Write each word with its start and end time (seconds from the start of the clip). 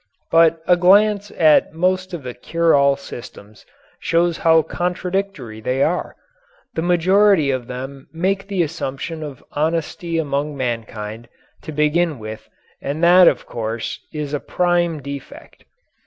But 0.31 0.63
a 0.67 0.75
glance 0.75 1.29
at 1.37 1.73
most 1.75 2.11
of 2.11 2.23
the 2.23 2.33
cure 2.33 2.73
all 2.75 2.95
systems 2.95 3.67
shows 3.99 4.37
how 4.39 4.63
contradictory 4.63 5.61
they 5.61 5.83
are. 5.83 6.15
The 6.73 6.81
majority 6.81 7.51
of 7.51 7.67
them 7.67 8.07
make 8.11 8.47
the 8.47 8.63
assumption 8.63 9.21
of 9.21 9.43
honesty 9.51 10.17
among 10.17 10.57
mankind, 10.57 11.29
to 11.61 11.71
begin 11.71 12.17
with, 12.17 12.49
and 12.81 13.03
that, 13.03 13.27
of 13.27 13.45
course, 13.45 13.99
is 14.11 14.33
a 14.33 14.39
prime 14.39 15.03
defect. 15.03 15.65